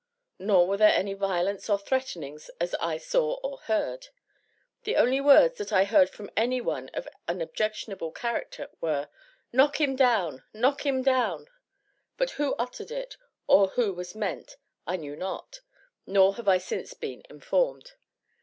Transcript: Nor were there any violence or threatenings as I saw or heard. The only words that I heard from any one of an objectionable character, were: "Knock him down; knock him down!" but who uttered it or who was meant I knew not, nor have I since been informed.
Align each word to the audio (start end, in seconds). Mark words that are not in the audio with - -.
Nor 0.39 0.65
were 0.67 0.77
there 0.77 0.95
any 0.97 1.13
violence 1.13 1.69
or 1.69 1.77
threatenings 1.77 2.49
as 2.59 2.73
I 2.79 2.97
saw 2.97 3.33
or 3.43 3.57
heard. 3.59 4.07
The 4.83 4.95
only 4.95 5.21
words 5.21 5.59
that 5.59 5.71
I 5.71 5.83
heard 5.83 6.09
from 6.09 6.31
any 6.35 6.59
one 6.59 6.89
of 6.95 7.07
an 7.27 7.39
objectionable 7.39 8.11
character, 8.11 8.71
were: 8.81 9.09
"Knock 9.53 9.79
him 9.79 9.95
down; 9.95 10.43
knock 10.55 10.87
him 10.87 11.03
down!" 11.03 11.49
but 12.17 12.31
who 12.31 12.55
uttered 12.55 12.89
it 12.89 13.15
or 13.45 13.67
who 13.67 13.93
was 13.93 14.15
meant 14.15 14.57
I 14.87 14.95
knew 14.95 15.15
not, 15.15 15.61
nor 16.07 16.33
have 16.33 16.47
I 16.47 16.57
since 16.57 16.95
been 16.95 17.21
informed. 17.29 17.91